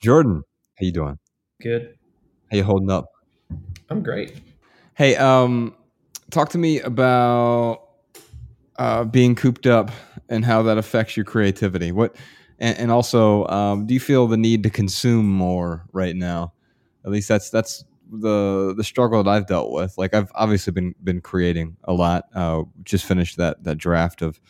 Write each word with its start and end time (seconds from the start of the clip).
Jordan, 0.00 0.42
how 0.78 0.86
you 0.86 0.92
doing? 0.92 1.18
Good. 1.60 1.94
How 2.50 2.56
you 2.56 2.64
holding 2.64 2.90
up? 2.90 3.06
I'm 3.90 4.02
great. 4.02 4.32
Hey, 4.94 5.14
um, 5.16 5.74
talk 6.30 6.48
to 6.50 6.58
me 6.58 6.80
about 6.80 7.86
uh, 8.78 9.04
being 9.04 9.34
cooped 9.34 9.66
up 9.66 9.90
and 10.30 10.42
how 10.42 10.62
that 10.62 10.78
affects 10.78 11.18
your 11.18 11.24
creativity. 11.24 11.92
What, 11.92 12.16
and, 12.58 12.78
and 12.78 12.90
also, 12.90 13.46
um, 13.48 13.86
do 13.86 13.92
you 13.92 14.00
feel 14.00 14.26
the 14.26 14.38
need 14.38 14.62
to 14.62 14.70
consume 14.70 15.28
more 15.28 15.84
right 15.92 16.16
now? 16.16 16.54
At 17.04 17.10
least 17.10 17.28
that's 17.28 17.50
that's 17.50 17.84
the 18.10 18.74
the 18.76 18.84
struggle 18.84 19.22
that 19.22 19.30
I've 19.30 19.46
dealt 19.46 19.70
with. 19.70 19.98
Like 19.98 20.14
I've 20.14 20.32
obviously 20.34 20.72
been 20.72 20.94
been 21.04 21.20
creating 21.20 21.76
a 21.84 21.92
lot. 21.92 22.24
Uh, 22.34 22.62
just 22.84 23.04
finished 23.04 23.36
that 23.36 23.64
that 23.64 23.76
draft 23.76 24.22
of 24.22 24.40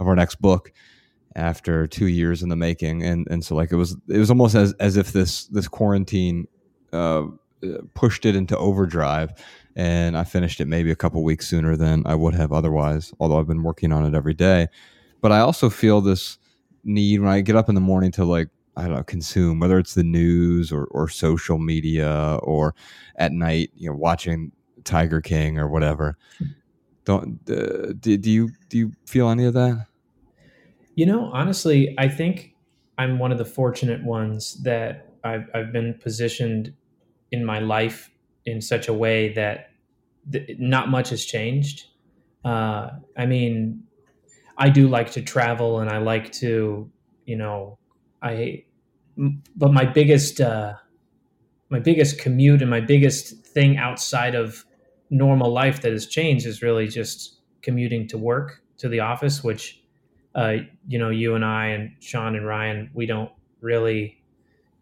of 0.00 0.08
our 0.08 0.16
next 0.16 0.40
book 0.40 0.72
after 1.36 1.86
two 1.86 2.06
years 2.06 2.42
in 2.42 2.48
the 2.48 2.56
making, 2.56 3.02
and 3.02 3.26
and 3.30 3.44
so 3.44 3.54
like 3.54 3.72
it 3.72 3.76
was 3.76 3.96
it 4.08 4.18
was 4.18 4.30
almost 4.30 4.54
as 4.54 4.72
as 4.74 4.96
if 4.96 5.12
this 5.12 5.46
this 5.46 5.68
quarantine 5.68 6.46
uh, 6.92 7.26
pushed 7.94 8.26
it 8.26 8.36
into 8.36 8.56
overdrive, 8.58 9.32
and 9.76 10.16
I 10.16 10.24
finished 10.24 10.60
it 10.60 10.66
maybe 10.66 10.90
a 10.90 10.96
couple 10.96 11.22
weeks 11.22 11.48
sooner 11.48 11.76
than 11.76 12.02
I 12.06 12.14
would 12.14 12.34
have 12.34 12.52
otherwise. 12.52 13.12
Although 13.20 13.38
I've 13.38 13.46
been 13.46 13.62
working 13.62 13.92
on 13.92 14.04
it 14.04 14.14
every 14.14 14.34
day, 14.34 14.68
but 15.20 15.32
I 15.32 15.40
also 15.40 15.70
feel 15.70 16.00
this 16.00 16.38
need 16.84 17.20
when 17.20 17.30
I 17.30 17.40
get 17.40 17.56
up 17.56 17.68
in 17.68 17.74
the 17.74 17.80
morning 17.80 18.10
to 18.12 18.24
like 18.24 18.48
I 18.76 18.84
don't 18.84 18.96
know, 18.96 19.02
consume, 19.02 19.60
whether 19.60 19.78
it's 19.78 19.94
the 19.94 20.04
news 20.04 20.72
or, 20.72 20.84
or 20.86 21.08
social 21.08 21.58
media 21.58 22.38
or 22.42 22.74
at 23.16 23.32
night, 23.32 23.70
you 23.74 23.90
know, 23.90 23.96
watching 23.96 24.52
Tiger 24.84 25.20
King 25.20 25.58
or 25.58 25.68
whatever. 25.68 26.16
Don't 27.04 27.40
uh, 27.50 27.92
do, 27.98 28.16
do 28.16 28.30
you 28.30 28.50
do 28.68 28.78
you 28.78 28.92
feel 29.06 29.28
any 29.28 29.44
of 29.44 29.54
that? 29.54 29.86
You 31.00 31.06
know, 31.06 31.30
honestly, 31.32 31.94
I 31.96 32.08
think 32.08 32.54
I'm 32.98 33.18
one 33.18 33.32
of 33.32 33.38
the 33.38 33.44
fortunate 33.46 34.04
ones 34.04 34.62
that 34.64 35.08
I've, 35.24 35.48
I've 35.54 35.72
been 35.72 35.94
positioned 35.94 36.74
in 37.32 37.42
my 37.42 37.58
life 37.58 38.10
in 38.44 38.60
such 38.60 38.86
a 38.86 38.92
way 38.92 39.32
that 39.32 39.70
th- 40.30 40.58
not 40.58 40.90
much 40.90 41.08
has 41.08 41.24
changed. 41.24 41.86
Uh, 42.44 42.90
I 43.16 43.24
mean, 43.24 43.84
I 44.58 44.68
do 44.68 44.88
like 44.88 45.10
to 45.12 45.22
travel 45.22 45.80
and 45.80 45.88
I 45.88 45.96
like 45.96 46.32
to, 46.32 46.90
you 47.24 47.36
know, 47.36 47.78
I, 48.20 48.64
but 49.56 49.72
my 49.72 49.86
biggest, 49.86 50.38
uh, 50.38 50.74
my 51.70 51.78
biggest 51.78 52.18
commute 52.18 52.60
and 52.60 52.70
my 52.70 52.82
biggest 52.82 53.46
thing 53.46 53.78
outside 53.78 54.34
of 54.34 54.66
normal 55.08 55.50
life 55.50 55.80
that 55.80 55.92
has 55.92 56.04
changed 56.06 56.44
is 56.44 56.60
really 56.60 56.88
just 56.88 57.40
commuting 57.62 58.06
to 58.08 58.18
work 58.18 58.60
to 58.76 58.86
the 58.90 59.00
office, 59.00 59.42
which 59.42 59.79
uh, 60.34 60.56
you 60.86 60.98
know, 60.98 61.10
you 61.10 61.34
and 61.34 61.44
I 61.44 61.68
and 61.68 61.92
Sean 62.00 62.36
and 62.36 62.46
Ryan, 62.46 62.90
we 62.94 63.06
don't 63.06 63.30
really 63.60 64.22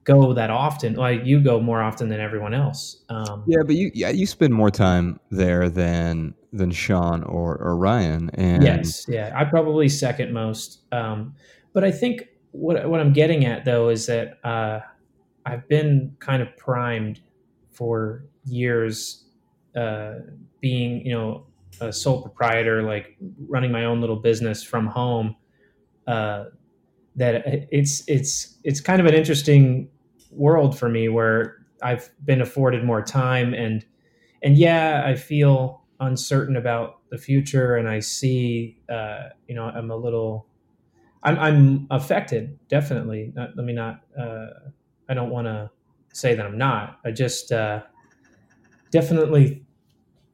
go 0.04 0.32
that 0.32 0.50
often. 0.50 0.94
Like 0.94 1.24
you 1.24 1.41
go 1.41 1.60
more 1.60 1.82
often 1.82 2.08
than 2.08 2.20
everyone 2.20 2.54
else. 2.54 3.02
Um, 3.08 3.44
yeah, 3.46 3.58
but 3.64 3.76
you 3.76 3.91
yeah 3.94 4.10
you 4.10 4.26
spend 4.26 4.54
more 4.54 4.70
time 4.70 5.20
there 5.30 5.69
than 5.69 6.34
than 6.52 6.70
Sean 6.70 7.22
or 7.24 7.56
or 7.56 7.76
Ryan. 7.76 8.30
And 8.34 8.62
yes, 8.62 9.06
yeah, 9.08 9.32
I 9.36 9.44
probably 9.44 9.88
second 9.88 10.32
most. 10.32 10.80
Um, 10.92 11.34
but 11.72 11.84
I 11.84 11.91
think 11.91 12.24
what 12.52 12.88
what 12.88 13.00
I'm 13.00 13.12
getting 13.12 13.44
at 13.44 13.64
though 13.64 13.91
is 13.91 14.06
that 14.06 14.38
uh, 14.44 14.80
I've 15.46 15.69
been 15.69 16.16
kind 16.19 16.42
of 16.42 16.56
primed 16.56 17.20
for 17.70 18.24
years, 18.44 19.26
uh, 19.76 20.14
being 20.60 21.04
you 21.04 21.12
know 21.12 21.46
a 21.80 21.92
sole 21.92 22.22
proprietor, 22.22 22.83
like 22.83 23.16
running 23.48 23.70
my 23.72 23.84
own 23.84 24.00
little 24.00 24.16
business 24.16 24.62
from 24.62 24.86
home, 24.86 25.36
uh, 26.06 26.44
that 27.16 27.42
it's 27.72 28.05
it's 28.06 28.58
it's 28.64 28.80
kind 28.80 29.00
of 29.00 29.06
an 29.06 29.14
interesting 29.14 29.88
world 30.30 30.78
for 30.78 30.88
me 30.88 31.08
where 31.08 31.56
I've 31.83 32.10
been 32.25 32.41
afforded 32.41 32.84
more 32.84 33.02
time 33.02 33.55
and 33.55 33.84
and 34.42 34.56
yeah, 34.56 35.02
I 35.05 35.16
feel 35.16 35.83
uncertain 36.00 36.56
about 36.56 37.00
the 37.10 37.19
future 37.19 37.75
and 37.77 37.88
I 37.88 38.00
see 38.00 38.78
uh, 38.88 39.31
you 39.48 39.54
know 39.54 39.65
I'm 39.65 39.91
a 39.91 39.97
little 39.97 40.47
I'm 41.22 41.38
I'm 41.38 41.87
affected 41.91 42.59
definitely. 42.69 43.32
Not, 43.34 43.50
let 43.56 43.66
me 43.66 43.72
not 43.72 44.03
uh, 44.19 44.47
I 45.09 45.15
don't 45.15 45.31
want 45.31 45.47
to 45.47 45.71
say 46.12 46.34
that 46.34 46.44
I'm 46.44 46.59
not. 46.59 46.98
I 47.04 47.10
just 47.10 47.53
uh, 47.53 47.82
definitely 48.91 49.65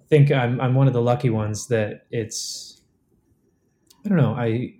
think 0.08 0.30
I'm 0.30 0.60
I'm 0.60 0.74
one 0.74 0.86
of 0.86 0.92
the 0.92 1.02
lucky 1.02 1.30
ones 1.30 1.68
that 1.68 2.06
it's 2.10 2.82
I 4.04 4.08
don't 4.08 4.18
know 4.18 4.34
I 4.34 4.74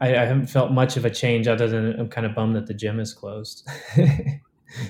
I, 0.00 0.08
I 0.16 0.26
haven't 0.26 0.46
felt 0.46 0.72
much 0.72 0.96
of 0.96 1.04
a 1.04 1.10
change 1.10 1.48
other 1.48 1.68
than 1.68 1.98
I'm 1.98 2.08
kind 2.08 2.26
of 2.26 2.34
bummed 2.34 2.56
that 2.56 2.66
the 2.66 2.74
gym 2.74 3.00
is 3.00 3.12
closed. 3.14 3.68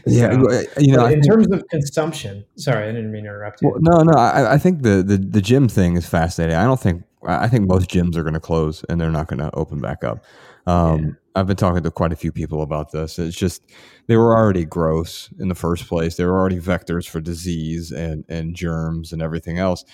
yeah, 0.06 0.32
you 0.78 0.96
know, 0.96 1.04
in 1.04 1.12
think, 1.12 1.26
terms 1.26 1.46
of 1.52 1.62
consumption. 1.68 2.44
Sorry, 2.56 2.88
I 2.88 2.92
didn't 2.92 3.12
mean 3.12 3.24
to 3.24 3.30
interrupt 3.30 3.60
you. 3.62 3.68
Well, 3.68 3.80
no, 3.80 4.02
no, 4.02 4.18
I, 4.18 4.54
I 4.54 4.58
think 4.58 4.82
the, 4.82 5.02
the 5.02 5.18
the 5.18 5.42
gym 5.42 5.68
thing 5.68 5.96
is 5.96 6.06
fascinating. 6.06 6.56
I 6.56 6.64
don't 6.64 6.80
think 6.80 7.04
I 7.26 7.48
think 7.48 7.66
most 7.66 7.90
gyms 7.90 8.16
are 8.16 8.22
going 8.22 8.34
to 8.34 8.40
close 8.40 8.84
and 8.88 9.00
they're 9.00 9.10
not 9.10 9.28
going 9.28 9.40
to 9.40 9.54
open 9.54 9.80
back 9.80 10.04
up. 10.04 10.24
Um, 10.66 11.04
yeah. 11.04 11.10
I've 11.36 11.46
been 11.46 11.56
talking 11.56 11.82
to 11.82 11.90
quite 11.90 12.12
a 12.12 12.16
few 12.16 12.30
people 12.30 12.62
about 12.62 12.92
this. 12.92 13.18
It's 13.18 13.36
just 13.36 13.62
they 14.06 14.16
were 14.16 14.36
already 14.36 14.64
gross 14.64 15.30
in 15.38 15.48
the 15.48 15.54
first 15.54 15.88
place. 15.88 16.16
They 16.16 16.24
were 16.24 16.38
already 16.38 16.60
vectors 16.60 17.08
for 17.08 17.20
disease 17.20 17.90
and 17.90 18.24
and 18.28 18.54
germs 18.54 19.12
and 19.12 19.20
everything 19.20 19.58
else. 19.58 19.84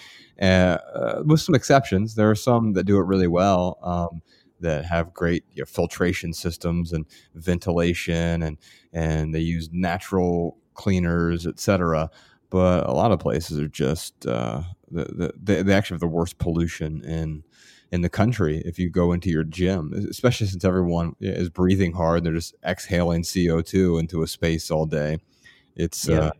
Uh, 0.41 0.79
uh, 0.95 1.23
with 1.25 1.41
some 1.41 1.55
exceptions, 1.55 2.15
there 2.15 2.31
are 2.31 2.35
some 2.35 2.75
that 2.75 2.85
do 2.85 2.99
it 2.99 3.07
really 3.07 3.27
well. 3.27 3.79
Um, 3.83 4.23
that 4.61 4.85
have 4.85 5.15
great 5.15 5.45
you 5.55 5.63
know, 5.63 5.67
filtration 5.67 6.33
systems 6.35 6.93
and 6.93 7.07
ventilation, 7.35 8.43
and 8.43 8.59
and 8.93 9.35
they 9.35 9.41
use 9.41 9.71
natural 9.73 10.59
cleaners, 10.75 11.47
etc. 11.47 12.11
But 12.51 12.89
a 12.89 12.93
lot 12.93 13.13
of 13.13 13.21
places 13.21 13.59
are 13.59 13.69
just 13.69 14.27
uh, 14.27 14.63
the, 14.91 15.33
the, 15.41 15.63
they 15.63 15.73
actually 15.73 15.95
have 15.95 16.01
the 16.01 16.09
worst 16.09 16.39
pollution 16.39 17.05
in 17.05 17.45
in 17.93 18.03
the 18.03 18.09
country 18.09 18.63
if 18.65 18.79
you 18.79 18.89
go 18.89 19.13
into 19.13 19.31
your 19.31 19.45
gym, 19.45 19.93
especially 20.09 20.47
since 20.47 20.65
everyone 20.65 21.17
is 21.21 21.51
breathing 21.51 21.93
hard. 21.93 22.25
They're 22.25 22.33
just 22.33 22.55
exhaling 22.65 23.23
CO2 23.23 23.99
into 23.99 24.23
a 24.23 24.27
space 24.27 24.71
all 24.71 24.87
day. 24.87 25.19
It's, 25.75 26.07
yeah. 26.07 26.19
uh, 26.19 26.31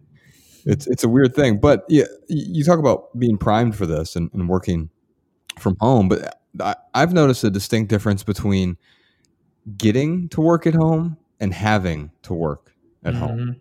it's, 0.65 0.87
it's 0.87 1.05
a 1.05 1.09
weird 1.09 1.35
thing, 1.35 1.59
but 1.59 1.85
yeah, 1.89 2.05
you 2.29 2.63
talk 2.63 2.79
about 2.79 3.19
being 3.19 3.39
primed 3.39 3.75
for 3.75 3.87
this 3.87 4.15
and, 4.15 4.31
and 4.33 4.49
working 4.49 4.91
from 5.59 5.77
home, 5.81 6.09
but 6.09 6.41
I, 6.61 6.77
I've 6.95 7.13
noticed 7.13 7.43
a 7.45 7.51
distinct 7.51 7.91
difference 7.91 8.23
between 8.23 8.77
getting 9.77 10.29
to 10.31 10.41
work 10.41 10.67
at 10.67 10.75
home 10.75 11.17
and 11.41 11.53
having 11.53 12.13
to 12.23 12.35
work 12.35 12.73
at 13.05 13.15
mm-hmm. 13.15 13.23
home 13.23 13.61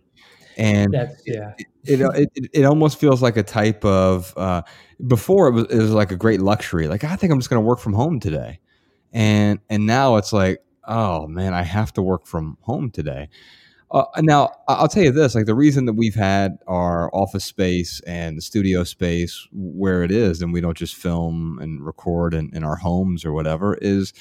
and 0.56 0.92
That's, 0.92 1.22
yeah, 1.26 1.54
it, 1.84 2.00
it, 2.00 2.30
it, 2.34 2.50
it, 2.52 2.64
almost 2.64 2.98
feels 2.98 3.22
like 3.22 3.36
a 3.36 3.42
type 3.42 3.84
of 3.84 4.32
uh, 4.36 4.62
before 5.06 5.48
it 5.48 5.52
was 5.52 5.64
it 5.64 5.78
was 5.78 5.92
like 5.92 6.12
a 6.12 6.16
great 6.16 6.40
luxury. 6.40 6.88
Like 6.88 7.04
I 7.04 7.16
think 7.16 7.32
I'm 7.32 7.38
just 7.38 7.50
going 7.50 7.62
to 7.62 7.66
work 7.66 7.78
from 7.78 7.92
home 7.92 8.20
today, 8.20 8.60
and 9.12 9.60
and 9.68 9.86
now 9.86 10.16
it's 10.16 10.32
like 10.32 10.62
oh 10.90 11.26
man, 11.26 11.54
I 11.54 11.62
have 11.62 11.92
to 11.94 12.02
work 12.02 12.26
from 12.26 12.58
home 12.62 12.90
today. 12.90 13.28
Uh, 13.92 14.04
now 14.18 14.50
I'll 14.68 14.88
tell 14.88 15.02
you 15.02 15.10
this: 15.10 15.34
like 15.34 15.46
the 15.46 15.54
reason 15.54 15.86
that 15.86 15.94
we've 15.94 16.14
had 16.14 16.58
our 16.66 17.10
office 17.14 17.44
space 17.44 18.00
and 18.06 18.36
the 18.36 18.42
studio 18.42 18.84
space 18.84 19.48
where 19.52 20.04
it 20.04 20.12
is, 20.12 20.42
and 20.42 20.52
we 20.52 20.60
don't 20.60 20.76
just 20.76 20.94
film 20.94 21.58
and 21.60 21.84
record 21.84 22.34
in, 22.34 22.50
in 22.54 22.62
our 22.62 22.76
homes 22.76 23.24
or 23.24 23.32
whatever, 23.32 23.76
is 23.80 24.12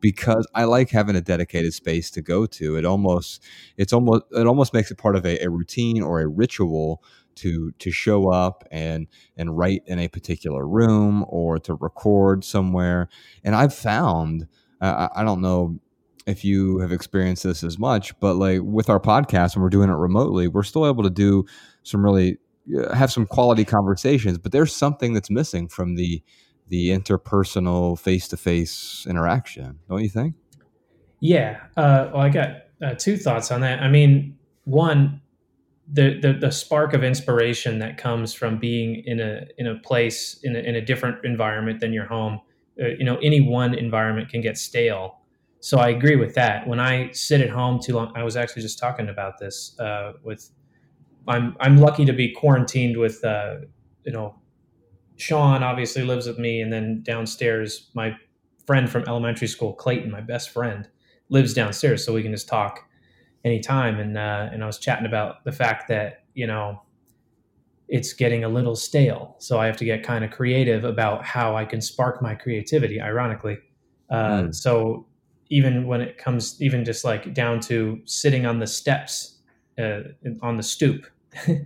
because 0.00 0.46
I 0.54 0.64
like 0.64 0.90
having 0.90 1.16
a 1.16 1.20
dedicated 1.20 1.74
space 1.74 2.10
to 2.12 2.22
go 2.22 2.46
to. 2.46 2.76
It 2.76 2.84
almost 2.84 3.42
it's 3.76 3.92
almost 3.92 4.24
it 4.32 4.46
almost 4.46 4.72
makes 4.72 4.90
it 4.90 4.98
part 4.98 5.16
of 5.16 5.24
a, 5.24 5.38
a 5.44 5.50
routine 5.50 6.02
or 6.02 6.20
a 6.20 6.26
ritual 6.28 7.02
to 7.36 7.72
to 7.78 7.90
show 7.90 8.30
up 8.30 8.64
and 8.70 9.06
and 9.36 9.56
write 9.56 9.82
in 9.86 9.98
a 9.98 10.08
particular 10.08 10.66
room 10.66 11.24
or 11.28 11.58
to 11.60 11.74
record 11.74 12.44
somewhere. 12.44 13.08
And 13.44 13.54
I've 13.54 13.74
found 13.74 14.48
uh, 14.80 15.08
I, 15.14 15.24
don't 15.24 15.40
know 15.40 15.80
if 16.26 16.44
you 16.44 16.78
have 16.78 16.92
experienced 16.92 17.42
this 17.42 17.64
as 17.64 17.78
much, 17.78 18.18
but 18.20 18.34
like 18.34 18.60
with 18.62 18.88
our 18.88 19.00
podcast 19.00 19.56
when 19.56 19.62
we're 19.62 19.70
doing 19.70 19.90
it 19.90 19.94
remotely, 19.94 20.46
we're 20.46 20.62
still 20.62 20.86
able 20.86 21.02
to 21.02 21.10
do 21.10 21.44
some 21.82 22.04
really 22.04 22.38
uh, 22.76 22.94
have 22.94 23.10
some 23.10 23.26
quality 23.26 23.64
conversations. 23.64 24.38
But 24.38 24.52
there's 24.52 24.74
something 24.74 25.14
that's 25.14 25.30
missing 25.30 25.68
from 25.68 25.96
the 25.96 26.22
the 26.68 26.90
interpersonal 26.90 27.98
face 27.98 28.28
to 28.28 28.36
face 28.36 29.06
interaction, 29.08 29.78
don't 29.88 30.02
you 30.02 30.08
think? 30.08 30.34
Yeah. 31.20 31.60
Uh, 31.76 32.10
well, 32.12 32.22
I 32.22 32.28
got 32.28 32.48
uh, 32.82 32.94
two 32.94 33.16
thoughts 33.16 33.50
on 33.50 33.60
that. 33.62 33.80
I 33.80 33.88
mean, 33.88 34.38
one, 34.64 35.20
the, 35.90 36.18
the, 36.20 36.32
the 36.34 36.52
spark 36.52 36.92
of 36.92 37.02
inspiration 37.02 37.78
that 37.78 37.96
comes 37.96 38.34
from 38.34 38.58
being 38.58 39.02
in 39.06 39.20
a 39.20 39.46
in 39.56 39.66
a 39.66 39.76
place 39.76 40.38
in 40.42 40.54
a, 40.54 40.58
in 40.58 40.74
a 40.74 40.80
different 40.80 41.24
environment 41.24 41.80
than 41.80 41.92
your 41.92 42.04
home. 42.06 42.40
Uh, 42.80 42.88
you 42.98 43.04
know, 43.04 43.16
any 43.22 43.40
one 43.40 43.74
environment 43.74 44.28
can 44.28 44.40
get 44.40 44.58
stale. 44.58 45.18
So 45.60 45.78
I 45.78 45.88
agree 45.88 46.14
with 46.14 46.34
that. 46.34 46.68
When 46.68 46.78
I 46.78 47.10
sit 47.12 47.40
at 47.40 47.50
home 47.50 47.80
too 47.82 47.94
long, 47.94 48.12
I 48.14 48.22
was 48.22 48.36
actually 48.36 48.62
just 48.62 48.78
talking 48.78 49.08
about 49.08 49.38
this 49.38 49.78
uh, 49.80 50.12
with. 50.22 50.50
I'm 51.26 51.56
I'm 51.60 51.78
lucky 51.78 52.04
to 52.04 52.12
be 52.12 52.32
quarantined 52.32 52.96
with 52.96 53.24
uh, 53.24 53.56
you 54.04 54.12
know 54.12 54.36
Sean 55.18 55.62
obviously 55.62 56.04
lives 56.04 56.26
with 56.26 56.38
me, 56.38 56.60
and 56.60 56.72
then 56.72 57.02
downstairs, 57.02 57.90
my 57.94 58.16
friend 58.66 58.88
from 58.88 59.04
elementary 59.08 59.48
school, 59.48 59.72
Clayton, 59.72 60.10
my 60.10 60.20
best 60.20 60.50
friend, 60.50 60.88
lives 61.28 61.52
downstairs, 61.52 62.04
so 62.04 62.14
we 62.14 62.22
can 62.22 62.32
just 62.32 62.48
talk. 62.48 62.84
anytime. 63.44 63.98
And 63.98 64.16
uh, 64.16 64.48
and 64.52 64.62
I 64.62 64.66
was 64.66 64.78
chatting 64.78 65.06
about 65.06 65.44
the 65.44 65.52
fact 65.52 65.88
that 65.88 66.24
you 66.34 66.46
know 66.46 66.80
it's 67.88 68.12
getting 68.12 68.44
a 68.44 68.48
little 68.48 68.76
stale, 68.76 69.34
so 69.38 69.58
I 69.58 69.66
have 69.66 69.76
to 69.78 69.84
get 69.84 70.02
kind 70.02 70.24
of 70.24 70.30
creative 70.30 70.84
about 70.84 71.24
how 71.24 71.56
I 71.56 71.64
can 71.64 71.80
spark 71.80 72.22
my 72.22 72.34
creativity. 72.34 73.00
Ironically, 73.00 73.58
uh, 74.10 74.42
mm. 74.42 74.54
so 74.54 75.06
even 75.50 75.86
when 75.86 76.00
it 76.00 76.18
comes, 76.18 76.60
even 76.60 76.84
just 76.84 77.04
like 77.04 77.34
down 77.34 77.58
to 77.60 78.00
sitting 78.04 78.46
on 78.46 78.58
the 78.58 78.66
steps 78.66 79.38
uh, 79.78 80.00
on 80.42 80.56
the 80.56 80.62
stoop. 80.62 81.06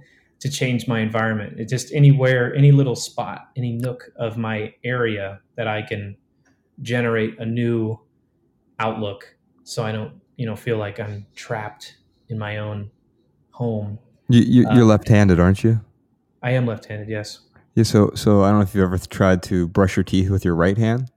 to 0.43 0.50
change 0.50 0.89
my 0.89 0.99
environment. 0.99 1.61
It 1.61 1.69
just 1.69 1.93
anywhere, 1.93 2.53
any 2.56 2.73
little 2.73 2.97
spot, 2.97 3.50
any 3.55 3.75
nook 3.75 4.11
of 4.17 4.37
my 4.37 4.75
area 4.83 5.41
that 5.56 5.69
I 5.69 5.83
can 5.83 6.17
generate 6.81 7.39
a 7.39 7.47
new 7.47 8.00
outlook 8.81 9.37
so 9.62 9.85
I 9.85 9.93
don't, 9.93 10.21
you 10.35 10.44
know, 10.44 10.56
feel 10.56 10.79
like 10.79 10.99
I'm 10.99 11.27
trapped 11.37 11.97
in 12.29 12.41
my 12.41 12.59
own 12.59 12.91
home. 13.53 14.00
You, 14.29 14.41
you, 14.41 14.67
are 14.67 14.73
uh, 14.73 14.85
left-handed, 14.85 15.39
aren't 15.39 15.62
you? 15.62 15.81
I 16.43 16.50
am 16.50 16.67
left-handed. 16.67 17.09
Yes. 17.09 17.39
Yeah. 17.77 17.85
So, 17.85 18.11
so 18.17 18.43
I 18.43 18.50
don't 18.50 18.59
know 18.59 18.65
if 18.65 18.75
you've 18.75 18.83
ever 18.83 18.99
tried 18.99 19.44
to 19.44 19.69
brush 19.69 19.97
your 19.97 20.03
teeth 20.03 20.29
with 20.29 20.44
your 20.44 20.56
right 20.56 20.77
hand. 20.77 21.09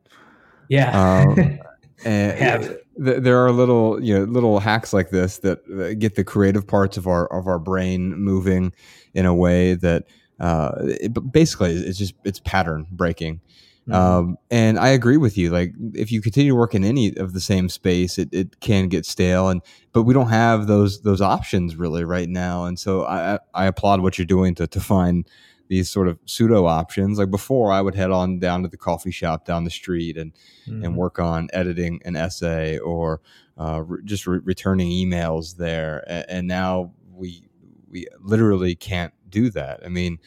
Yeah. 0.69 1.24
Um, 1.27 1.60
and 2.03 2.38
have. 2.39 2.77
there 2.97 3.45
are 3.45 3.51
little, 3.51 4.03
you 4.03 4.18
know, 4.18 4.25
little 4.25 4.59
hacks 4.59 4.94
like 4.94 5.09
this 5.09 5.39
that 5.39 5.97
get 6.00 6.15
the 6.15 6.24
creative 6.24 6.68
parts 6.68 6.97
of 6.97 7.07
our 7.07 7.27
of 7.27 7.47
our 7.47 7.59
brain 7.59 8.15
moving 8.15 8.74
in 9.13 9.25
a 9.25 9.33
way 9.33 9.75
that 9.75 10.03
uh, 10.39 10.71
it, 10.81 11.31
basically 11.31 11.71
it's 11.71 11.97
just 11.97 12.15
it's 12.24 12.39
pattern 12.39 12.88
breaking. 12.92 13.39
Mm-hmm. 13.88 13.94
Um, 13.94 14.38
and 14.50 14.80
I 14.80 14.89
agree 14.89 15.18
with 15.18 15.38
you. 15.38 15.51
Like 15.51 15.74
if 15.94 16.12
you 16.12 16.21
continue 16.21 16.51
to 16.51 16.57
work 16.57 16.74
in 16.74 16.83
any 16.83 17.15
of 17.18 17.33
the 17.33 17.39
same 17.39 17.69
space, 17.69 18.18
it, 18.18 18.30
it 18.31 18.59
can 18.59 18.89
get 18.89 19.06
stale. 19.06 19.50
And 19.50 19.62
but 19.94 20.03
we 20.03 20.13
don't 20.13 20.30
have 20.30 20.68
those 20.68 21.01
those 21.01 21.21
options 21.21 21.75
really 21.75 22.03
right 22.03 22.27
now. 22.27 22.65
And 22.65 22.80
so 22.80 23.06
I 23.06 23.39
I 23.53 23.65
applaud 23.65 24.01
what 24.01 24.18
you're 24.18 24.25
doing 24.25 24.56
to 24.56 24.68
to 24.68 24.80
find 24.80 25.30
these 25.67 25.89
sort 25.89 26.07
of 26.07 26.19
pseudo 26.25 26.65
options. 26.65 27.17
Like 27.17 27.31
before, 27.31 27.71
I 27.71 27.81
would 27.81 27.95
head 27.95 28.12
on 28.12 28.39
down 28.39 28.63
to 28.63 28.69
the 28.69 28.77
coffee 28.77 29.12
shop 29.12 29.45
down 29.45 29.63
the 29.63 29.69
street 29.69 30.17
and 30.17 30.33
mm-hmm. 30.67 30.83
and 30.83 30.95
work 30.95 31.19
on 31.19 31.50
editing 31.53 32.01
an 32.06 32.15
essay 32.15 32.77
or 32.79 33.21
uh, 33.57 33.81
re- 33.85 34.01
just 34.03 34.27
re- 34.27 34.39
returning 34.44 34.89
emails 34.89 35.57
there. 35.57 36.03
And, 36.07 36.25
and 36.29 36.47
now 36.47 36.94
we 37.12 37.47
we 37.89 38.07
literally 38.19 38.75
can't 38.75 39.13
do 39.29 39.50
that. 39.51 39.81
I 39.85 39.89
mean, 39.89 40.19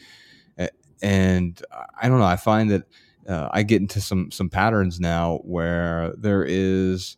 and 1.01 1.61
I 1.99 2.09
don't 2.09 2.19
know. 2.19 2.25
I 2.25 2.35
find 2.35 2.71
that 2.71 2.83
uh, 3.27 3.49
I 3.51 3.63
get 3.63 3.81
into 3.81 4.01
some 4.01 4.31
some 4.31 4.49
patterns 4.49 4.99
now 4.99 5.37
where 5.43 6.13
there 6.17 6.43
is 6.43 7.17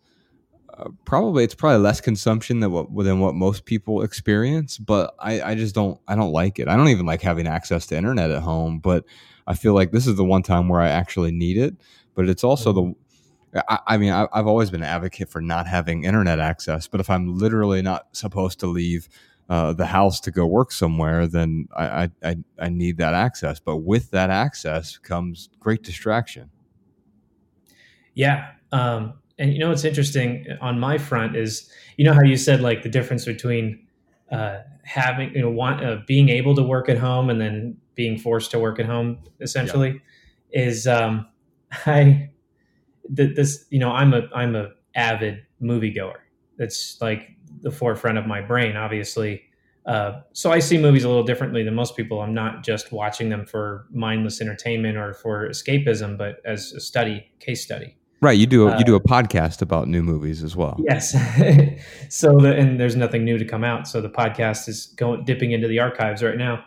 uh, 0.77 0.89
probably 1.05 1.43
it's 1.43 1.55
probably 1.55 1.79
less 1.79 2.01
consumption 2.01 2.59
than 2.59 2.71
what 2.71 2.87
than 3.03 3.19
what 3.19 3.35
most 3.35 3.65
people 3.65 4.01
experience, 4.01 4.77
but 4.77 5.15
I, 5.19 5.41
I 5.41 5.55
just 5.55 5.75
don't 5.75 5.99
I 6.07 6.15
don't 6.15 6.31
like 6.31 6.59
it. 6.59 6.67
I 6.67 6.75
don't 6.75 6.89
even 6.89 7.05
like 7.05 7.21
having 7.21 7.47
access 7.47 7.85
to 7.87 7.97
internet 7.97 8.31
at 8.31 8.41
home, 8.41 8.79
but 8.79 9.05
I 9.47 9.53
feel 9.53 9.73
like 9.73 9.91
this 9.91 10.07
is 10.07 10.15
the 10.15 10.23
one 10.23 10.43
time 10.43 10.69
where 10.69 10.81
I 10.81 10.89
actually 10.89 11.31
need 11.31 11.57
it. 11.57 11.75
But 12.15 12.29
it's 12.29 12.43
also 12.43 12.73
the 12.73 13.61
I, 13.67 13.79
I 13.87 13.97
mean 13.97 14.13
I, 14.13 14.27
I've 14.33 14.47
always 14.47 14.69
been 14.69 14.81
an 14.81 14.87
advocate 14.87 15.29
for 15.29 15.41
not 15.41 15.67
having 15.67 16.03
internet 16.03 16.39
access, 16.39 16.87
but 16.87 16.99
if 16.99 17.09
I'm 17.09 17.37
literally 17.37 17.81
not 17.81 18.07
supposed 18.15 18.59
to 18.61 18.67
leave 18.67 19.09
uh, 19.49 19.73
the 19.73 19.85
house 19.85 20.21
to 20.21 20.31
go 20.31 20.45
work 20.45 20.71
somewhere, 20.71 21.27
then 21.27 21.67
I, 21.75 22.09
I, 22.23 22.37
I 22.57 22.69
need 22.69 22.95
that 22.97 23.13
access. 23.13 23.59
But 23.59 23.77
with 23.77 24.11
that 24.11 24.29
access 24.29 24.97
comes 24.97 25.49
great 25.59 25.83
distraction. 25.83 26.49
Yeah. 28.13 28.51
Um, 28.71 29.15
and 29.41 29.53
you 29.53 29.59
know 29.59 29.69
what's 29.69 29.83
interesting 29.83 30.45
on 30.61 30.79
my 30.79 30.99
front 30.99 31.35
is 31.35 31.67
you 31.97 32.05
know 32.05 32.13
how 32.13 32.21
you 32.21 32.37
said 32.37 32.61
like 32.61 32.83
the 32.83 32.89
difference 32.89 33.25
between 33.25 33.87
uh, 34.31 34.59
having 34.83 35.33
you 35.33 35.41
know 35.41 35.49
want 35.49 35.83
uh, 35.83 35.97
being 36.05 36.29
able 36.29 36.55
to 36.55 36.61
work 36.61 36.87
at 36.87 36.97
home 36.97 37.29
and 37.29 37.41
then 37.41 37.75
being 37.95 38.17
forced 38.17 38.51
to 38.51 38.59
work 38.59 38.79
at 38.79 38.85
home 38.85 39.17
essentially 39.41 39.99
yeah. 40.53 40.61
is 40.61 40.85
um, 40.87 41.27
I 41.87 42.29
th- 43.15 43.35
this 43.35 43.65
you 43.71 43.79
know 43.79 43.91
I'm 43.91 44.13
a 44.13 44.29
I'm 44.33 44.55
a 44.55 44.69
avid 44.95 45.41
moviegoer. 45.61 46.17
That's 46.57 47.01
like 47.01 47.29
the 47.61 47.71
forefront 47.71 48.19
of 48.19 48.27
my 48.27 48.41
brain, 48.41 48.77
obviously. 48.77 49.41
Uh, 49.87 50.21
so 50.33 50.51
I 50.51 50.59
see 50.59 50.77
movies 50.77 51.03
a 51.03 51.07
little 51.07 51.23
differently 51.23 51.63
than 51.63 51.73
most 51.73 51.97
people. 51.97 52.21
I'm 52.21 52.35
not 52.35 52.63
just 52.63 52.91
watching 52.91 53.29
them 53.29 53.47
for 53.47 53.87
mindless 53.91 54.39
entertainment 54.39 54.95
or 54.95 55.13
for 55.15 55.49
escapism, 55.49 56.19
but 56.19 56.35
as 56.45 56.71
a 56.73 56.79
study, 56.79 57.31
case 57.39 57.63
study. 57.63 57.97
Right. 58.21 58.37
You 58.37 58.45
do 58.45 58.67
a, 58.67 58.77
you 58.77 58.83
do 58.83 58.93
a 58.93 58.97
uh, 58.97 58.99
podcast 58.99 59.63
about 59.63 59.87
new 59.87 60.03
movies 60.03 60.43
as 60.43 60.55
well. 60.55 60.79
Yes. 60.87 61.11
so 62.09 62.37
the, 62.37 62.55
and 62.55 62.79
there's 62.79 62.95
nothing 62.95 63.25
new 63.25 63.39
to 63.39 63.45
come 63.45 63.63
out. 63.63 63.87
So 63.87 63.99
the 63.99 64.09
podcast 64.09 64.69
is 64.69 64.93
going 64.95 65.25
dipping 65.25 65.53
into 65.53 65.67
the 65.67 65.79
archives 65.79 66.21
right 66.21 66.37
now. 66.37 66.63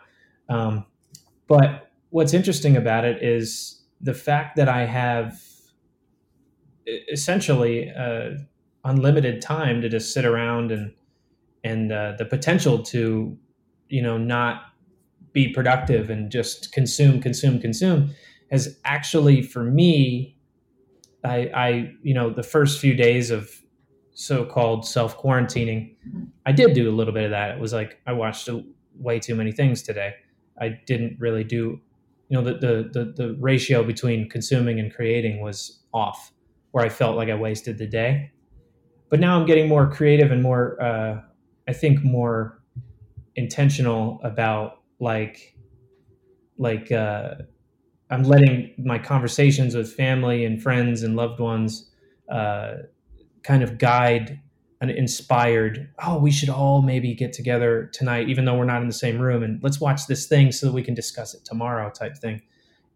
Um, 0.49 0.85
but 1.47 1.91
what's 2.09 2.33
interesting 2.33 2.75
about 2.75 3.05
it 3.05 3.23
is 3.23 3.81
the 4.01 4.13
fact 4.13 4.57
that 4.57 4.67
I 4.67 4.85
have 4.85 5.41
essentially 7.11 7.89
uh, 7.89 8.31
unlimited 8.83 9.41
time 9.41 9.81
to 9.81 9.89
just 9.89 10.13
sit 10.13 10.25
around 10.25 10.71
and 10.71 10.93
and 11.63 11.91
uh, 11.91 12.13
the 12.17 12.25
potential 12.25 12.83
to 12.83 13.37
you 13.89 14.01
know 14.01 14.17
not 14.17 14.61
be 15.31 15.49
productive 15.49 16.09
and 16.09 16.31
just 16.31 16.71
consume 16.71 17.21
consume 17.21 17.59
consume 17.59 18.11
has 18.51 18.77
actually 18.85 19.41
for 19.41 19.63
me 19.63 20.34
i 21.25 21.49
i 21.55 21.91
you 22.03 22.13
know 22.13 22.29
the 22.29 22.43
first 22.43 22.79
few 22.79 22.93
days 22.93 23.31
of 23.31 23.49
so-called 24.13 24.87
self-quarantining 24.87 25.95
i 26.45 26.51
did 26.51 26.73
do 26.73 26.89
a 26.89 26.95
little 26.95 27.13
bit 27.13 27.25
of 27.25 27.31
that. 27.31 27.55
It 27.55 27.59
was 27.59 27.73
like 27.73 27.99
i 28.07 28.13
watched 28.13 28.47
a, 28.47 28.63
way 28.97 29.19
too 29.19 29.35
many 29.35 29.51
things 29.51 29.81
today. 29.81 30.13
I 30.61 30.79
didn't 30.85 31.17
really 31.19 31.43
do 31.43 31.81
you 32.29 32.37
know 32.37 32.41
the, 32.41 32.53
the 32.53 32.89
the 32.93 33.13
the 33.15 33.35
ratio 33.39 33.83
between 33.83 34.29
consuming 34.29 34.79
and 34.79 34.93
creating 34.93 35.41
was 35.41 35.83
off 35.93 36.31
where 36.71 36.85
i 36.85 36.89
felt 36.89 37.17
like 37.17 37.29
i 37.29 37.35
wasted 37.35 37.77
the 37.77 37.87
day. 37.87 38.31
But 39.09 39.19
now 39.19 39.39
I'm 39.39 39.45
getting 39.45 39.69
more 39.69 39.89
creative 39.89 40.31
and 40.31 40.41
more, 40.41 40.81
uh, 40.81 41.21
I 41.67 41.73
think, 41.73 42.03
more 42.03 42.61
intentional 43.35 44.19
about 44.23 44.81
like, 44.99 45.55
like 46.57 46.91
uh, 46.91 47.35
I'm 48.09 48.23
letting 48.23 48.73
my 48.77 48.99
conversations 48.99 49.75
with 49.75 49.93
family 49.93 50.45
and 50.45 50.61
friends 50.61 51.03
and 51.03 51.15
loved 51.15 51.39
ones 51.39 51.89
uh, 52.29 52.75
kind 53.43 53.63
of 53.63 53.77
guide 53.77 54.39
an 54.81 54.89
inspired. 54.89 55.89
Oh, 56.05 56.19
we 56.19 56.31
should 56.31 56.49
all 56.49 56.81
maybe 56.81 57.13
get 57.13 57.33
together 57.33 57.89
tonight, 57.93 58.29
even 58.29 58.45
though 58.45 58.57
we're 58.57 58.65
not 58.65 58.81
in 58.81 58.87
the 58.87 58.93
same 58.93 59.19
room, 59.19 59.41
and 59.43 59.61
let's 59.63 59.79
watch 59.79 60.07
this 60.07 60.27
thing 60.27 60.51
so 60.51 60.67
that 60.67 60.73
we 60.73 60.83
can 60.83 60.93
discuss 60.93 61.33
it 61.33 61.45
tomorrow, 61.45 61.89
type 61.89 62.17
thing. 62.17 62.41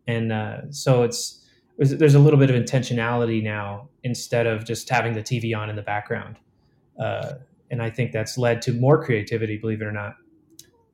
And 0.07 0.31
uh, 0.31 0.71
so 0.71 1.03
it's 1.03 1.39
there's 1.77 2.15
a 2.15 2.19
little 2.19 2.39
bit 2.39 2.49
of 2.49 2.61
intentionality 2.61 3.41
now 3.41 3.87
instead 4.03 4.45
of 4.45 4.65
just 4.65 4.89
having 4.89 5.13
the 5.13 5.21
TV 5.21 5.57
on 5.57 5.69
in 5.69 5.77
the 5.77 5.81
background. 5.81 6.37
Uh, 6.99 7.35
and 7.71 7.81
I 7.81 7.89
think 7.89 8.11
that's 8.11 8.37
led 8.37 8.61
to 8.63 8.73
more 8.73 9.01
creativity, 9.03 9.57
believe 9.57 9.81
it 9.81 9.85
or 9.85 9.91
not. 9.91 10.15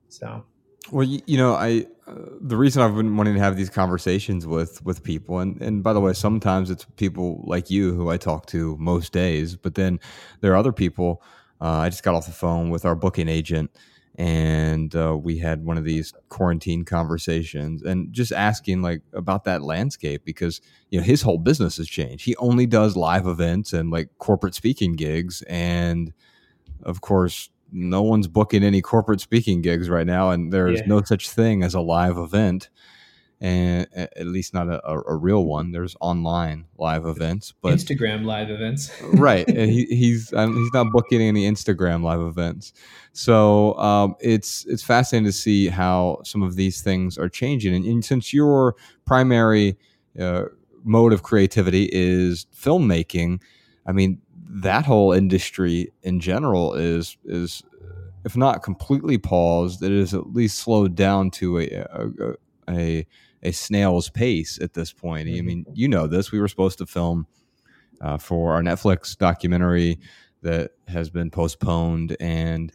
So, 0.08 0.44
well, 0.90 1.06
you, 1.06 1.20
you 1.26 1.36
know, 1.36 1.54
I 1.54 1.86
uh, 2.06 2.14
the 2.40 2.56
reason 2.56 2.82
I've 2.82 2.94
been 2.94 3.16
wanting 3.16 3.34
to 3.34 3.40
have 3.40 3.56
these 3.56 3.70
conversations 3.70 4.46
with 4.46 4.84
with 4.84 5.02
people, 5.02 5.40
and 5.40 5.60
and 5.60 5.82
by 5.82 5.92
the 5.92 6.00
way, 6.00 6.12
sometimes 6.12 6.70
it's 6.70 6.86
people 6.96 7.42
like 7.46 7.70
you 7.70 7.94
who 7.94 8.10
I 8.10 8.16
talk 8.16 8.46
to 8.46 8.76
most 8.78 9.12
days, 9.12 9.56
but 9.56 9.74
then 9.74 10.00
there 10.40 10.52
are 10.52 10.56
other 10.56 10.72
people. 10.72 11.22
Uh, 11.60 11.78
I 11.78 11.88
just 11.88 12.02
got 12.02 12.14
off 12.14 12.26
the 12.26 12.32
phone 12.32 12.68
with 12.70 12.84
our 12.84 12.94
booking 12.94 13.28
agent 13.28 13.70
and 14.18 14.96
uh, 14.96 15.16
we 15.16 15.38
had 15.38 15.64
one 15.64 15.76
of 15.76 15.84
these 15.84 16.12
quarantine 16.30 16.84
conversations 16.84 17.82
and 17.82 18.12
just 18.12 18.32
asking 18.32 18.80
like 18.80 19.02
about 19.12 19.44
that 19.44 19.62
landscape 19.62 20.22
because 20.24 20.60
you 20.90 20.98
know 20.98 21.04
his 21.04 21.20
whole 21.22 21.38
business 21.38 21.76
has 21.76 21.86
changed 21.86 22.24
he 22.24 22.34
only 22.36 22.66
does 22.66 22.96
live 22.96 23.26
events 23.26 23.72
and 23.72 23.90
like 23.90 24.08
corporate 24.18 24.54
speaking 24.54 24.94
gigs 24.94 25.42
and 25.42 26.12
of 26.82 27.02
course 27.02 27.50
no 27.72 28.02
one's 28.02 28.28
booking 28.28 28.62
any 28.62 28.80
corporate 28.80 29.20
speaking 29.20 29.62
gigs 29.62 29.88
right 29.88 30.06
now 30.06 30.30
and 30.30 30.52
there's 30.52 30.80
yeah. 30.80 30.86
no 30.86 31.02
such 31.02 31.28
thing 31.28 31.62
as 31.62 31.74
a 31.74 31.80
live 31.80 32.16
event 32.16 32.68
and 33.40 33.86
at 33.92 34.26
least 34.26 34.54
not 34.54 34.68
a, 34.68 34.80
a, 34.88 35.14
real 35.14 35.44
one. 35.44 35.70
There's 35.70 35.94
online 36.00 36.64
live 36.78 37.04
events, 37.04 37.52
but 37.60 37.74
Instagram 37.74 38.24
live 38.24 38.48
events, 38.48 38.90
right? 39.12 39.46
And 39.46 39.70
he, 39.70 39.84
he's 39.86 40.32
um, 40.32 40.56
he's 40.56 40.72
not 40.72 40.90
booking 40.90 41.20
any 41.20 41.44
Instagram 41.44 42.02
live 42.02 42.20
events, 42.20 42.72
so 43.12 43.76
um, 43.78 44.16
it's 44.20 44.64
it's 44.66 44.82
fascinating 44.82 45.26
to 45.26 45.32
see 45.32 45.68
how 45.68 46.20
some 46.24 46.42
of 46.42 46.56
these 46.56 46.80
things 46.80 47.18
are 47.18 47.28
changing. 47.28 47.74
And, 47.74 47.84
and 47.84 48.04
since 48.04 48.32
your 48.32 48.74
primary 49.04 49.76
uh, 50.18 50.44
mode 50.84 51.12
of 51.12 51.22
creativity 51.22 51.90
is 51.92 52.46
filmmaking, 52.56 53.42
I 53.86 53.92
mean 53.92 54.22
that 54.48 54.84
whole 54.84 55.12
industry 55.12 55.92
in 56.02 56.20
general 56.20 56.74
is 56.74 57.16
is 57.24 57.62
if 58.24 58.36
not 58.36 58.62
completely 58.62 59.18
paused, 59.18 59.82
it 59.82 59.92
is 59.92 60.12
at 60.12 60.32
least 60.32 60.58
slowed 60.58 60.96
down 60.96 61.30
to 61.30 61.60
a, 61.60 61.66
a, 61.68 62.34
a 62.68 63.06
a 63.42 63.52
snail's 63.52 64.10
pace 64.10 64.58
at 64.60 64.74
this 64.74 64.92
point. 64.92 65.28
Mm-hmm. 65.28 65.38
I 65.38 65.42
mean, 65.42 65.66
you 65.74 65.88
know 65.88 66.06
this. 66.06 66.32
We 66.32 66.40
were 66.40 66.48
supposed 66.48 66.78
to 66.78 66.86
film 66.86 67.26
uh, 68.00 68.18
for 68.18 68.52
our 68.54 68.62
Netflix 68.62 69.16
documentary, 69.16 69.98
that 70.42 70.70
has 70.86 71.10
been 71.10 71.30
postponed 71.30 72.16
and 72.20 72.72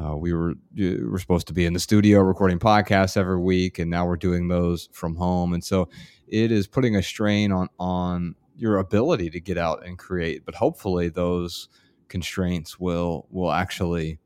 uh, 0.00 0.16
we 0.16 0.32
were 0.32 0.54
we 0.76 1.02
were 1.02 1.18
supposed 1.18 1.48
to 1.48 1.52
be 1.52 1.66
in 1.66 1.72
the 1.72 1.80
studio 1.80 2.20
recording 2.20 2.60
podcasts 2.60 3.16
every 3.16 3.40
week, 3.40 3.80
and 3.80 3.90
now 3.90 4.06
we're 4.06 4.16
doing 4.16 4.46
those 4.46 4.88
from 4.92 5.16
home, 5.16 5.52
and 5.52 5.64
so 5.64 5.88
it 6.28 6.52
is 6.52 6.68
putting 6.68 6.94
a 6.94 7.02
strain 7.02 7.50
on 7.50 7.68
on 7.80 8.36
your 8.60 8.78
ability 8.78 9.30
to 9.30 9.40
get 9.40 9.56
out 9.56 9.84
and 9.84 9.98
create. 9.98 10.44
But 10.44 10.54
hopefully, 10.54 11.08
those 11.08 11.68
constraints 12.08 12.78
will 12.78 13.26
will 13.30 13.52
actually 13.52 14.18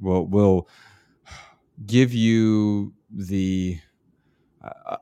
will 0.00 0.26
will 0.26 0.68
give 1.86 2.12
you 2.12 2.92
the 3.10 3.78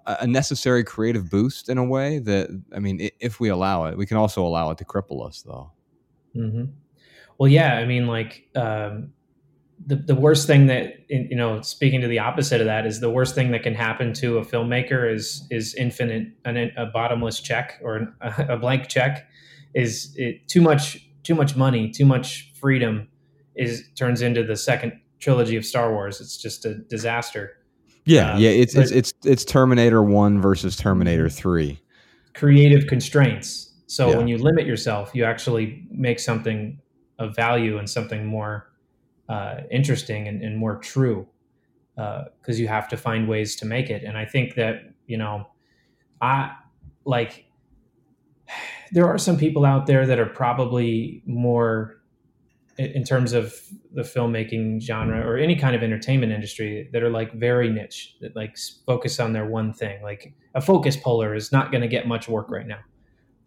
a 0.07 0.27
necessary 0.27 0.83
creative 0.83 1.29
boost 1.29 1.69
in 1.69 1.77
a 1.77 1.85
way 1.85 2.19
that 2.21 2.49
I 2.75 2.79
mean, 2.79 3.11
if 3.21 3.41
we 3.41 3.49
allow 3.49 3.85
it, 3.87 3.99
we 3.99 4.07
can 4.07 4.17
also 4.17 4.47
allow 4.47 4.71
it 4.71 4.79
to 4.79 4.85
cripple 4.85 5.27
us, 5.27 5.43
though. 5.43 5.73
Mm-hmm. 6.35 6.65
Well, 7.39 7.49
yeah, 7.49 7.75
I 7.75 7.85
mean, 7.85 8.07
like 8.07 8.49
um, 8.55 9.13
the, 9.87 9.97
the 9.97 10.15
worst 10.15 10.47
thing 10.47 10.67
that 10.67 11.05
you 11.09 11.37
know 11.37 11.61
speaking 11.63 12.01
to 12.01 12.09
the 12.09 12.19
opposite 12.19 12.61
of 12.61 12.67
that 12.67 12.87
is 12.87 13.01
the 13.01 13.11
worst 13.11 13.35
thing 13.35 13.51
that 13.53 13.63
can 13.63 13.75
happen 13.75 14.13
to 14.15 14.39
a 14.39 14.45
filmmaker 14.45 15.13
is 15.13 15.47
is 15.51 15.75
infinite 15.75 16.29
an, 16.45 16.71
a 16.77 16.87
bottomless 16.87 17.41
check 17.41 17.81
or 17.83 18.15
a 18.21 18.57
blank 18.57 18.89
check 18.89 19.29
is 19.75 20.13
it 20.17 20.47
too 20.49 20.61
much 20.61 21.09
too 21.23 21.35
much 21.35 21.57
money 21.57 21.91
too 21.91 22.05
much 22.05 22.53
freedom 22.61 23.09
is 23.57 23.89
turns 23.97 24.23
into 24.23 24.43
the 24.45 24.57
second 24.57 24.93
trilogy 25.19 25.57
of 25.57 25.65
Star 25.65 25.93
Wars 25.93 26.21
it's 26.21 26.37
just 26.37 26.65
a 26.65 26.75
disaster 26.75 27.57
yeah 28.05 28.35
um, 28.35 28.41
yeah 28.41 28.51
it's, 28.51 28.75
it's 28.75 28.91
it's 28.91 29.15
it's 29.25 29.45
Terminator 29.45 30.03
1 30.03 30.41
versus 30.41 30.77
Terminator 30.77 31.27
mm-hmm. 31.27 31.37
3 31.37 31.81
creative 32.35 32.87
constraints 32.87 33.73
so 33.87 34.11
yeah. 34.11 34.17
when 34.17 34.29
you 34.29 34.37
limit 34.39 34.67
yourself 34.67 35.11
you 35.15 35.25
actually 35.25 35.87
make 35.91 36.19
something 36.19 36.79
of 37.19 37.35
value 37.35 37.79
and 37.79 37.89
something 37.89 38.25
more 38.27 38.70
uh, 39.31 39.61
interesting 39.71 40.27
and, 40.27 40.43
and, 40.43 40.59
more 40.59 40.77
true 40.77 41.25
because 41.95 42.57
uh, 42.57 42.61
you 42.63 42.67
have 42.67 42.89
to 42.89 42.97
find 42.97 43.29
ways 43.29 43.55
to 43.55 43.65
make 43.65 43.89
it. 43.89 44.03
And 44.03 44.19
I 44.19 44.25
think 44.25 44.57
that 44.57 44.93
you 45.07 45.17
know, 45.17 45.47
I 46.21 46.53
like 47.05 47.45
there 48.93 49.07
are 49.07 49.19
some 49.19 49.37
people 49.37 49.65
out 49.65 49.87
there 49.87 50.07
that 50.07 50.19
are 50.19 50.27
probably 50.27 51.23
more 51.27 52.01
in 52.79 53.05
terms 53.05 53.35
of 53.35 53.55
the 53.93 54.03
filmmaking 54.03 54.81
genre 54.81 55.21
or 55.21 55.37
any 55.37 55.55
kind 55.55 55.77
of 55.77 55.83
entertainment 55.83 56.33
industry 56.33 56.89
that 56.93 57.03
are 57.03 57.11
like 57.11 57.33
very 57.35 57.69
niche 57.69 58.17
that 58.21 58.35
like 58.35 58.57
focus 58.87 59.21
on 59.21 59.33
their 59.33 59.45
one 59.45 59.73
thing. 59.73 60.03
Like 60.03 60.33
a 60.55 60.61
focus 60.61 60.97
puller 60.97 61.35
is 61.35 61.53
not 61.53 61.71
going 61.71 61.83
to 61.83 61.89
get 61.89 62.09
much 62.09 62.29
work 62.29 62.51
right 62.51 62.67
now. 62.67 62.81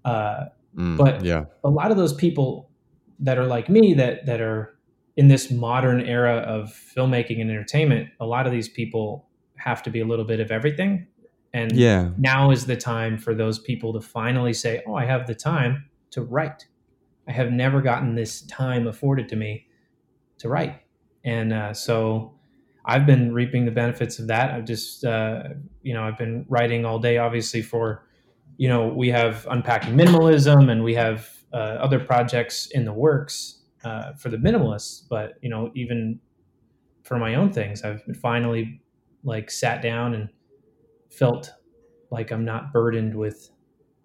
Uh, 0.06 0.46
mm, 0.78 0.98
but 0.98 1.26
yeah. 1.26 1.46
a 1.64 1.70
lot 1.70 1.90
of 1.90 1.98
those 1.98 2.14
people 2.14 2.70
that 3.20 3.38
are 3.38 3.48
like 3.48 3.70
me 3.70 3.94
that 3.96 4.26
that 4.28 4.40
are 4.40 4.78
in 5.16 5.28
this 5.28 5.52
modern 5.52 6.02
era 6.02 6.38
of 6.38 6.70
filmmaking 6.70 7.40
and 7.40 7.50
entertainment, 7.50 8.10
a 8.20 8.26
lot 8.26 8.46
of 8.46 8.52
these 8.52 8.68
people 8.68 9.28
have 9.58 9.84
to 9.84 9.90
be 9.90 10.00
a 10.00 10.06
little 10.06 10.26
bit 10.26 10.40
of 10.40 10.52
everything. 10.52 11.08
And 11.54 11.72
yeah. 11.74 12.10
now 12.18 12.50
is 12.50 12.66
the 12.66 12.76
time 12.76 13.18
for 13.18 13.36
those 13.36 13.60
people 13.60 13.94
to 13.94 14.02
finally 14.02 14.54
say, 14.54 14.82
Oh, 14.88 14.96
I 14.96 15.06
have 15.06 15.28
the 15.28 15.36
time 15.36 15.86
to 16.12 16.24
write. 16.24 16.66
I 17.28 17.32
have 17.32 17.52
never 17.52 17.82
gotten 17.82 18.16
this 18.16 18.42
time 18.42 18.88
afforded 18.88 19.30
to 19.30 19.36
me 19.36 19.68
to 20.40 20.50
write. 20.50 20.82
And 21.24 21.54
uh, 21.54 21.74
so 21.74 22.34
I've 22.86 23.06
been 23.06 23.34
reaping 23.34 23.66
the 23.66 23.72
benefits 23.72 24.20
of 24.20 24.28
that. 24.28 24.52
I've 24.52 24.66
just, 24.66 25.06
uh, 25.06 25.44
you 25.84 25.94
know, 25.94 26.04
I've 26.04 26.18
been 26.18 26.46
writing 26.50 26.86
all 26.86 27.00
day, 27.00 27.18
obviously, 27.18 27.62
for, 27.62 28.06
you 28.58 28.68
know, 28.68 28.88
we 28.88 29.10
have 29.10 29.48
Unpacking 29.50 29.96
Minimalism 29.96 30.70
and 30.70 30.84
we 30.84 30.96
have 30.96 31.30
uh, 31.54 31.78
other 31.80 32.00
projects 32.00 32.66
in 32.72 32.84
the 32.84 32.92
works 32.92 33.63
uh, 33.84 34.14
for 34.14 34.30
the 34.30 34.38
minimalists, 34.38 35.04
but 35.10 35.34
you 35.42 35.50
know, 35.50 35.72
even 35.76 36.20
for 37.04 37.18
my 37.18 37.36
own 37.36 37.52
things, 37.52 37.84
I've 37.84 38.04
finally 38.22 38.82
like 39.24 39.52
sat 39.52 39.82
down 39.82 40.14
and 40.14 40.30
felt 41.10 41.52
like 42.12 42.32
I'm 42.32 42.46
not 42.46 42.72
burdened 42.72 43.16
with 43.16 43.50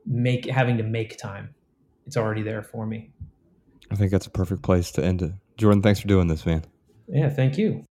make 0.06 0.46
having 0.46 0.76
to 0.78 0.82
make 0.82 1.18
time. 1.18 1.54
It's 2.06 2.16
already 2.16 2.42
there 2.42 2.62
for 2.62 2.86
me. 2.86 3.10
I 3.90 3.94
think 3.94 4.10
that's 4.10 4.26
a 4.26 4.30
perfect 4.30 4.62
place 4.62 4.90
to 4.92 5.04
end 5.04 5.22
it. 5.22 5.32
Jordan, 5.56 5.82
thanks 5.82 6.00
for 6.00 6.08
doing 6.08 6.28
this, 6.28 6.46
man. 6.46 6.64
Yeah, 7.08 7.28
thank 7.28 7.58
you. 7.58 7.84